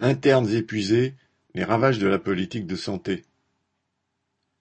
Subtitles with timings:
[0.00, 1.16] Internes épuisés,
[1.54, 3.24] les ravages de la politique de santé.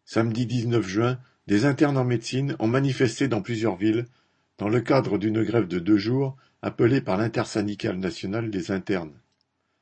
[0.04, 4.08] Samedi dix-neuf juin, des internes en médecine ont manifesté dans plusieurs villes,
[4.58, 9.14] dans le cadre d'une grève de deux jours appelée par l'intersyndicale nationale des internes.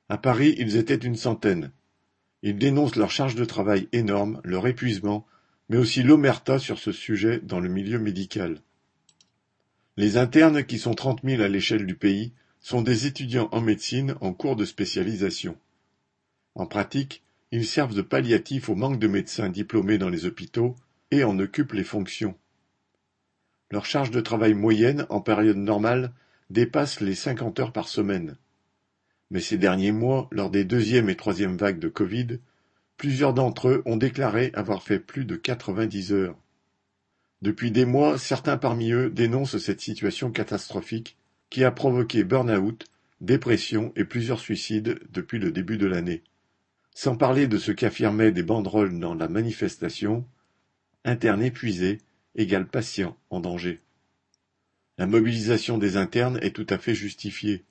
[0.10, 1.72] À Paris, ils étaient une centaine.
[2.42, 5.26] Ils dénoncent leur charge de travail énorme, leur épuisement,
[5.70, 8.60] mais aussi l'omerta sur ce sujet dans le milieu médical.
[9.96, 12.34] Les internes, qui sont trente mille à l'échelle du pays,
[12.66, 15.56] sont des étudiants en médecine en cours de spécialisation.
[16.56, 20.76] En pratique, ils servent de palliatif au manque de médecins diplômés dans les hôpitaux
[21.12, 22.34] et en occupent les fonctions.
[23.70, 26.12] Leur charge de travail moyenne en période normale
[26.50, 28.36] dépasse les cinquante heures par semaine.
[29.30, 32.40] Mais ces derniers mois, lors des deuxième et troisième vagues de Covid,
[32.98, 36.40] plusieurs d'entre eux ont déclaré avoir fait plus de quatre-vingt-dix heures.
[37.44, 41.16] Depuis des mois, certains parmi eux dénoncent cette situation catastrophique
[41.56, 42.86] qui a provoqué burn-out,
[43.22, 46.22] dépression et plusieurs suicides depuis le début de l'année.
[46.94, 50.28] Sans parler de ce qu'affirmaient des banderoles dans la manifestation,
[51.06, 52.00] interne épuisé
[52.36, 53.80] égale patient en danger.
[54.98, 57.64] La mobilisation des internes est tout à fait justifiée.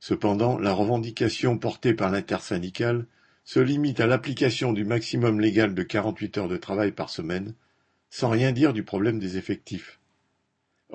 [0.00, 3.06] Cependant, la revendication portée par l'intersyndicale
[3.44, 7.54] se limite à l'application du maximum légal de 48 heures de travail par semaine,
[8.10, 9.98] sans rien dire du problème des effectifs.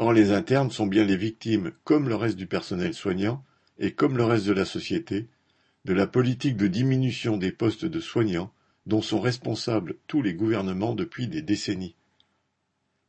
[0.02, 3.44] Or les internes sont bien les victimes, comme le reste du personnel soignant,
[3.80, 5.28] et comme le reste de la société,
[5.84, 8.54] de la politique de diminution des postes de soignants
[8.86, 11.96] dont sont responsables tous les gouvernements depuis des décennies.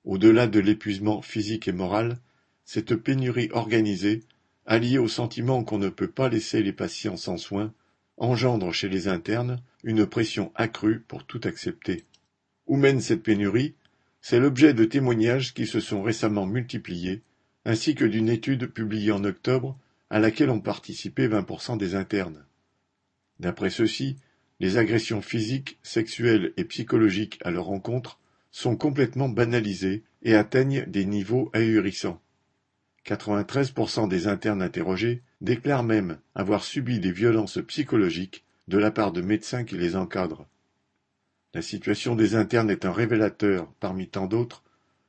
[0.03, 2.19] Au-delà de l'épuisement physique et moral,
[2.65, 4.25] cette pénurie organisée,
[4.67, 7.73] alliée au sentiment qu'on ne peut pas laisser les patients sans soins,
[8.17, 12.05] engendre chez les internes une pression accrue pour tout accepter.
[12.67, 13.77] Où mène cette pénurie?
[14.21, 17.23] C'est l'objet de témoignages qui se sont récemment multipliés,
[17.65, 19.79] ainsi que d'une étude publiée en octobre
[20.11, 22.45] à laquelle ont participé 20% des internes.
[23.39, 24.17] D'après ceux-ci,
[24.59, 28.19] les agressions physiques, sexuelles et psychologiques à leur encontre
[28.51, 32.21] sont complètement banalisées et atteignent des niveaux ahurissants.
[33.07, 39.23] 93% des internes interrogés déclarent même avoir subi des violences psychologiques de la part de
[39.23, 40.47] médecins qui les encadrent.
[41.53, 44.63] La situation des internes est un révélateur, parmi tant d'autres,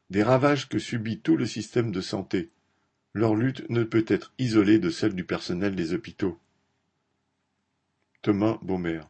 [0.09, 2.49] des ravages que subit tout le système de santé.
[3.13, 6.39] Leur lutte ne peut être isolée de celle du personnel des hôpitaux.
[8.21, 9.01] Thomas Baumer